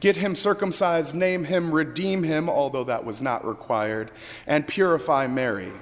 Get 0.00 0.16
him 0.16 0.34
circumcised, 0.34 1.14
name 1.14 1.44
him, 1.44 1.72
redeem 1.72 2.22
him, 2.22 2.48
although 2.48 2.84
that 2.84 3.04
was 3.04 3.20
not 3.20 3.46
required, 3.46 4.10
and 4.46 4.66
purify 4.66 5.26
Mary. 5.26 5.72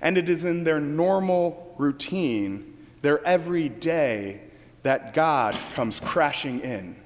And 0.00 0.18
it 0.18 0.28
is 0.28 0.44
in 0.44 0.64
their 0.64 0.80
normal 0.80 1.74
routine, 1.78 2.76
their 3.02 3.24
everyday, 3.24 4.40
that 4.82 5.14
God 5.14 5.58
comes 5.74 6.00
crashing 6.00 6.60
in. 6.60 6.96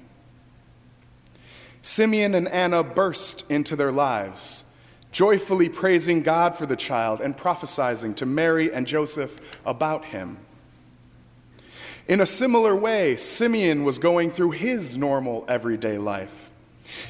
Simeon 1.81 2.33
and 2.33 2.47
Anna 2.47 2.81
burst 2.81 3.49
into 3.51 3.75
their 3.75 3.91
lives, 3.91 4.63
joyfully 5.11 5.69
praising 5.69 6.21
God 6.21 6.55
for 6.55 6.65
the 6.65 6.77
child 6.77 7.19
and 7.19 7.35
prophesying 7.35 8.13
to 8.15 8.25
Mary 8.25 8.73
and 8.73 8.87
Joseph 8.87 9.59
about 9.65 10.05
him. 10.05 10.37
In 12.07 12.19
a 12.19 12.25
similar 12.25 12.75
way, 12.75 13.15
Simeon 13.15 13.85
was 13.85 13.97
going 13.97 14.29
through 14.29 14.51
his 14.51 14.97
normal 14.97 15.45
everyday 15.47 15.97
life. 15.97 16.51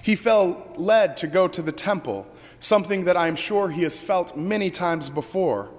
He 0.03 0.15
felt 0.15 0.77
led 0.77 1.17
to 1.17 1.27
go 1.27 1.47
to 1.47 1.61
the 1.63 1.71
temple, 1.71 2.27
something 2.59 3.05
that 3.05 3.17
I'm 3.17 3.35
sure 3.35 3.69
he 3.69 3.83
has 3.83 3.99
felt 3.99 4.37
many 4.37 4.69
times 4.69 5.09
before. 5.09 5.71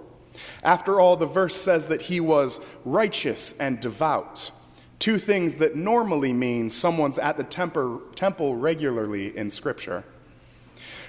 After 0.65 0.99
all, 0.99 1.17
the 1.17 1.27
verse 1.27 1.55
says 1.55 1.87
that 1.89 2.03
he 2.03 2.19
was 2.19 2.59
righteous 2.85 3.53
and 3.61 3.79
devout, 3.79 4.51
two 4.99 5.19
things 5.19 5.57
that 5.57 5.77
normally 5.77 6.33
mean 6.33 6.69
someone's 6.69 7.19
at 7.21 7.37
the 7.37 7.45
temple 7.45 8.57
regularly 8.57 9.37
in 9.37 9.49
Scripture. 9.49 10.03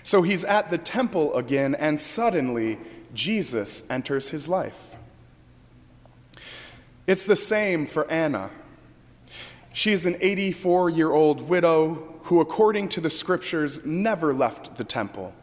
So 0.04 0.22
he's 0.22 0.44
at 0.44 0.70
the 0.70 0.78
temple 0.78 1.34
again, 1.36 1.74
and 1.74 2.00
suddenly 2.00 2.78
Jesus 3.16 3.84
enters 3.90 4.30
his 4.30 4.48
life. 4.48 4.95
It's 7.08 7.26
the 7.26 7.36
same 7.36 7.86
for 7.86 8.10
Anna. 8.10 8.50
She's 9.74 10.06
an 10.06 10.18
84 10.20 10.90
year 10.90 11.12
old 11.12 11.42
widow 11.42 12.20
who, 12.24 12.42
according 12.42 12.90
to 12.90 13.02
the 13.02 13.10
scriptures, 13.10 13.86
never 13.86 14.34
left 14.34 14.78
the 14.78 14.84
temple, 14.84 15.34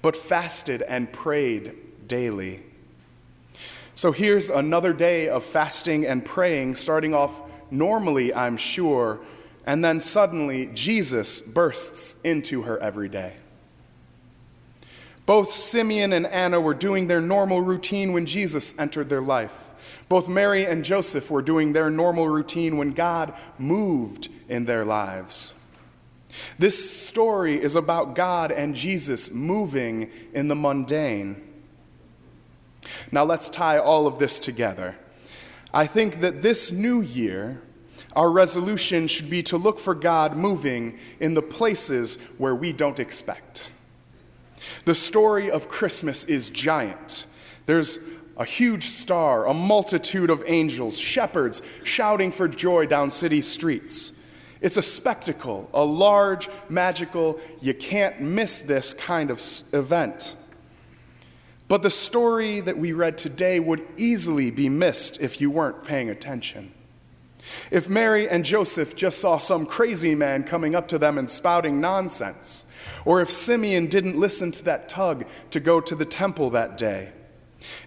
but 0.00 0.16
fasted 0.16 0.82
and 0.82 1.12
prayed 1.12 1.74
daily. 2.06 2.62
So 3.94 4.12
here's 4.12 4.48
another 4.48 4.92
day 4.92 5.28
of 5.28 5.44
fasting 5.44 6.06
and 6.06 6.24
praying, 6.24 6.76
starting 6.76 7.12
off 7.12 7.42
normally, 7.70 8.32
I'm 8.32 8.56
sure, 8.56 9.20
and 9.66 9.84
then 9.84 10.00
suddenly 10.00 10.70
Jesus 10.72 11.42
bursts 11.42 12.20
into 12.22 12.62
her 12.62 12.78
every 12.78 13.08
day. 13.08 13.34
Both 15.26 15.52
Simeon 15.52 16.12
and 16.12 16.26
Anna 16.26 16.60
were 16.60 16.74
doing 16.74 17.06
their 17.06 17.20
normal 17.20 17.60
routine 17.60 18.12
when 18.12 18.26
Jesus 18.26 18.76
entered 18.78 19.08
their 19.08 19.20
life. 19.20 19.69
Both 20.10 20.28
Mary 20.28 20.66
and 20.66 20.84
Joseph 20.84 21.30
were 21.30 21.40
doing 21.40 21.72
their 21.72 21.88
normal 21.88 22.28
routine 22.28 22.76
when 22.76 22.90
God 22.90 23.32
moved 23.60 24.28
in 24.48 24.64
their 24.64 24.84
lives. 24.84 25.54
This 26.58 26.90
story 27.00 27.62
is 27.62 27.76
about 27.76 28.16
God 28.16 28.50
and 28.50 28.74
Jesus 28.74 29.30
moving 29.30 30.10
in 30.34 30.48
the 30.48 30.56
mundane. 30.56 31.40
Now 33.12 33.22
let's 33.22 33.48
tie 33.48 33.78
all 33.78 34.08
of 34.08 34.18
this 34.18 34.40
together. 34.40 34.96
I 35.72 35.86
think 35.86 36.22
that 36.22 36.42
this 36.42 36.72
new 36.72 37.00
year, 37.00 37.62
our 38.16 38.32
resolution 38.32 39.06
should 39.06 39.30
be 39.30 39.44
to 39.44 39.56
look 39.56 39.78
for 39.78 39.94
God 39.94 40.36
moving 40.36 40.98
in 41.20 41.34
the 41.34 41.42
places 41.42 42.16
where 42.36 42.56
we 42.56 42.72
don't 42.72 42.98
expect. 42.98 43.70
The 44.86 44.94
story 44.96 45.52
of 45.52 45.68
Christmas 45.68 46.24
is 46.24 46.50
giant. 46.50 47.26
There's 47.66 48.00
a 48.36 48.44
huge 48.44 48.84
star, 48.84 49.46
a 49.46 49.54
multitude 49.54 50.30
of 50.30 50.42
angels, 50.46 50.98
shepherds 50.98 51.62
shouting 51.84 52.32
for 52.32 52.48
joy 52.48 52.86
down 52.86 53.10
city 53.10 53.40
streets. 53.40 54.12
It's 54.60 54.76
a 54.76 54.82
spectacle, 54.82 55.68
a 55.72 55.84
large, 55.84 56.48
magical, 56.68 57.40
you 57.60 57.74
can't 57.74 58.20
miss 58.20 58.60
this 58.60 58.92
kind 58.94 59.30
of 59.30 59.42
event. 59.72 60.36
But 61.68 61.82
the 61.82 61.90
story 61.90 62.60
that 62.60 62.78
we 62.78 62.92
read 62.92 63.16
today 63.16 63.60
would 63.60 63.86
easily 63.96 64.50
be 64.50 64.68
missed 64.68 65.20
if 65.20 65.40
you 65.40 65.50
weren't 65.50 65.84
paying 65.84 66.10
attention. 66.10 66.72
If 67.70 67.88
Mary 67.88 68.28
and 68.28 68.44
Joseph 68.44 68.96
just 68.96 69.18
saw 69.18 69.38
some 69.38 69.66
crazy 69.66 70.14
man 70.14 70.44
coming 70.44 70.74
up 70.74 70.88
to 70.88 70.98
them 70.98 71.16
and 71.16 71.28
spouting 71.28 71.80
nonsense, 71.80 72.64
or 73.04 73.20
if 73.20 73.30
Simeon 73.30 73.86
didn't 73.86 74.18
listen 74.18 74.50
to 74.52 74.64
that 74.64 74.88
tug 74.88 75.26
to 75.50 75.60
go 75.60 75.80
to 75.80 75.94
the 75.94 76.04
temple 76.04 76.50
that 76.50 76.76
day, 76.76 77.12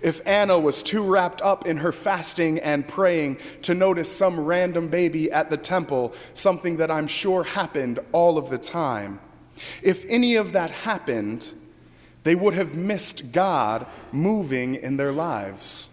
if 0.01 0.21
Anna 0.25 0.57
was 0.59 0.83
too 0.83 1.01
wrapped 1.01 1.41
up 1.41 1.65
in 1.65 1.77
her 1.77 1.91
fasting 1.91 2.59
and 2.59 2.87
praying 2.87 3.37
to 3.63 3.73
notice 3.73 4.15
some 4.15 4.39
random 4.39 4.87
baby 4.87 5.31
at 5.31 5.49
the 5.49 5.57
temple, 5.57 6.13
something 6.33 6.77
that 6.77 6.91
I'm 6.91 7.07
sure 7.07 7.43
happened 7.43 7.99
all 8.11 8.37
of 8.37 8.49
the 8.49 8.57
time, 8.57 9.19
if 9.81 10.05
any 10.07 10.35
of 10.35 10.53
that 10.53 10.71
happened, 10.71 11.53
they 12.23 12.35
would 12.35 12.53
have 12.53 12.75
missed 12.75 13.31
God 13.31 13.85
moving 14.11 14.75
in 14.75 14.97
their 14.97 15.11
lives. 15.11 15.89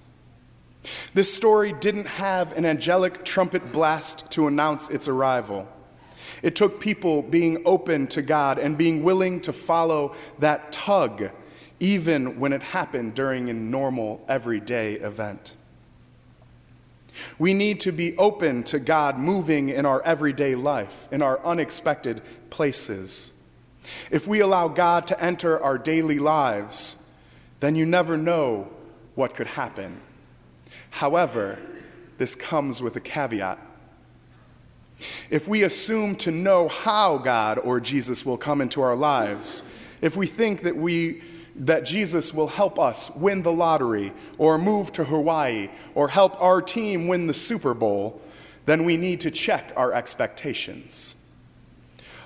This 1.13 1.33
story 1.33 1.73
didn't 1.73 2.07
have 2.07 2.57
an 2.57 2.65
angelic 2.65 3.25
trumpet 3.25 3.73
blast 3.73 4.31
to 4.33 4.47
announce 4.47 4.89
its 4.89 5.09
arrival. 5.09 5.69
It 6.43 6.57
took 6.57 6.81
people 6.81 7.23
being 7.23 7.63
open 7.67 8.07
to 8.09 8.23
God 8.23 8.59
and 8.59 8.79
being 8.79 9.03
willing 9.03 9.41
to 9.43 9.53
follow 9.53 10.15
that 10.39 10.73
tug 10.73 11.31
even 11.81 12.39
when 12.39 12.53
it 12.53 12.63
happened 12.63 13.15
during 13.15 13.49
a 13.49 13.55
normal, 13.55 14.23
everyday 14.29 14.95
event. 14.95 15.55
We 17.39 17.55
need 17.55 17.81
to 17.81 17.93
be 17.93 18.17
open 18.17 18.63
to 18.65 18.79
God 18.79 19.19
moving 19.19 19.71
in 19.71 19.87
our 19.87 20.03
everyday 20.03 20.55
life, 20.55 21.09
in 21.11 21.23
our 21.23 21.45
unexpected 21.45 22.23
places. 22.51 23.33
If 24.11 24.29
we 24.29 24.41
allow 24.41 24.69
God 24.69 25.07
to 25.09 25.21
enter 25.21 25.61
our 25.63 25.79
daily 25.79 26.19
lives, 26.19 26.97
then 27.61 27.75
you 27.75 27.87
never 27.87 28.17
know 28.17 28.69
what 29.15 29.35
could 29.35 29.49
happen. 29.49 30.01
However, 30.91 31.59
this 32.19 32.35
comes 32.35 32.83
with 32.83 32.97
a 32.97 33.01
caveat. 33.01 33.59
If 35.31 35.49
we 35.49 35.63
assume 35.63 36.17
to 36.17 36.31
know 36.31 36.69
how 36.69 37.17
God 37.19 37.59
or 37.59 37.81
Jesus 37.81 38.27
will 38.27 38.37
come 38.37 38.61
into 38.61 38.83
our 38.83 38.97
lives, 38.97 39.63
if 40.03 40.17
we 40.17 40.27
think 40.27 40.63
that 40.63 40.77
we 40.77 41.23
that 41.61 41.85
Jesus 41.85 42.33
will 42.33 42.49
help 42.49 42.79
us 42.79 43.11
win 43.15 43.43
the 43.43 43.53
lottery 43.53 44.13
or 44.39 44.57
move 44.57 44.91
to 44.93 45.05
Hawaii 45.05 45.69
or 45.95 46.09
help 46.09 46.41
our 46.41 46.63
team 46.63 47.07
win 47.07 47.27
the 47.27 47.35
Super 47.35 47.75
Bowl, 47.75 48.21
then 48.65 48.85
we 48.85 48.97
need 48.97 49.21
to 49.21 49.31
check 49.31 49.73
our 49.77 49.93
expectations. 49.93 51.15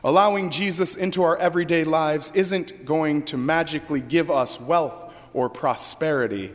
Allowing 0.05 0.51
Jesus 0.51 0.95
into 0.95 1.25
our 1.25 1.37
everyday 1.37 1.83
lives 1.83 2.31
isn't 2.35 2.85
going 2.85 3.25
to 3.25 3.37
magically 3.37 4.01
give 4.01 4.31
us 4.31 4.61
wealth 4.61 5.13
or 5.33 5.49
prosperity. 5.49 6.53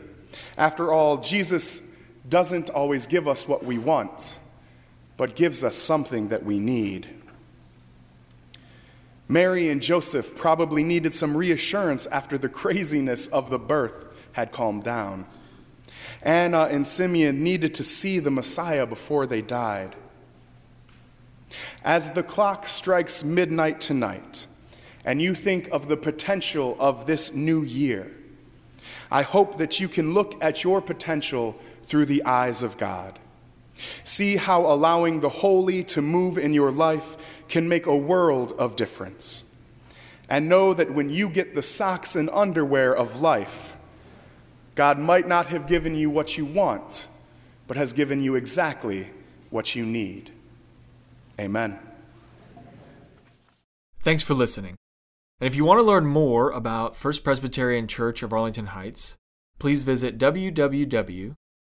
After 0.58 0.94
all, 0.94 1.18
Jesus 1.18 1.82
doesn't 2.30 2.70
always 2.70 3.08
give 3.08 3.28
us 3.28 3.46
what 3.46 3.66
we 3.66 3.78
want, 3.78 4.40
but 5.18 5.36
gives 5.36 5.66
us 5.66 5.76
something 5.76 6.30
that 6.30 6.46
we 6.46 6.60
need. 6.60 7.10
Mary 9.32 9.70
and 9.70 9.80
Joseph 9.80 10.36
probably 10.36 10.84
needed 10.84 11.14
some 11.14 11.38
reassurance 11.38 12.08
after 12.08 12.36
the 12.36 12.50
craziness 12.50 13.28
of 13.28 13.52
the 13.52 13.60
birth 13.60 14.06
had 14.32 14.52
calmed 14.52 14.84
down. 14.84 15.26
Anna 16.24 16.64
and 16.64 16.86
Simeon 16.86 17.44
needed 17.44 17.76
to 17.76 17.84
see 17.84 18.18
the 18.18 18.32
Messiah 18.32 18.88
before 18.88 19.28
they 19.28 19.44
died. 19.44 19.96
As 21.84 22.12
the 22.12 22.24
clock 22.24 22.68
strikes 22.68 23.24
midnight 23.24 23.80
tonight, 23.80 24.48
and 25.06 25.22
you 25.22 25.36
think 25.36 25.70
of 25.70 25.88
the 25.88 25.98
potential 25.98 26.76
of 26.80 27.06
this 27.06 27.32
new 27.32 27.62
year, 27.62 28.12
I 29.12 29.22
hope 29.22 29.60
that 29.60 29.80
you 29.80 29.88
can 29.88 30.14
look 30.14 30.44
at 30.44 30.64
your 30.64 30.82
potential 30.82 31.56
through 31.84 32.06
the 32.06 32.24
eyes 32.26 32.64
of 32.64 32.78
God. 32.78 33.20
See 34.04 34.38
how 34.38 34.66
allowing 34.66 35.20
the 35.20 35.30
holy 35.30 35.84
to 35.86 36.02
move 36.02 36.38
in 36.38 36.54
your 36.54 36.72
life 36.72 37.18
can 37.48 37.70
make 37.70 37.86
a 37.86 37.98
world 37.98 38.54
of 38.58 38.76
difference. 38.76 39.46
And 40.30 40.48
know 40.48 40.74
that 40.74 40.94
when 40.94 41.10
you 41.10 41.30
get 41.30 41.56
the 41.56 41.62
socks 41.62 42.16
and 42.16 42.30
underwear 42.30 42.96
of 42.96 43.22
life, 43.22 43.76
God 44.76 45.00
might 45.00 45.28
not 45.28 45.48
have 45.48 45.68
given 45.68 45.96
you 45.96 46.10
what 46.10 46.38
you 46.38 46.46
want, 46.46 47.08
but 47.68 47.78
has 47.78 47.94
given 47.94 48.22
you 48.22 48.36
exactly 48.36 49.10
what 49.50 49.76
you 49.76 49.86
need. 49.86 50.32
Amen. 51.40 51.80
Thanks 54.02 54.24
for 54.24 54.34
listening. 54.34 54.76
And 55.40 55.48
if 55.48 55.56
you 55.56 55.66
want 55.66 55.80
to 55.80 55.84
learn 55.84 56.06
more 56.06 56.52
about 56.52 56.96
First 56.96 57.24
Presbyterian 57.24 57.88
Church 57.88 58.24
of 58.24 58.34
Arlington 58.34 58.68
Heights, 58.68 59.16
please 59.58 59.84
visit 59.84 60.18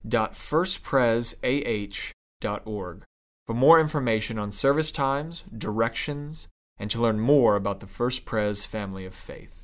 www.firstpresah.org 0.07 3.03
for 3.45 3.53
more 3.53 3.79
information 3.79 4.39
on 4.39 4.51
service 4.51 4.91
times, 4.91 5.43
directions, 5.55 6.47
and 6.77 6.89
to 6.91 7.01
learn 7.01 7.19
more 7.19 7.55
about 7.55 7.79
the 7.79 7.87
First 7.87 8.25
Pres 8.25 8.65
family 8.65 9.05
of 9.05 9.13
faith. 9.13 9.62